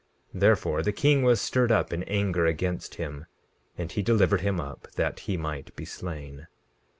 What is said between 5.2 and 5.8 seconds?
he might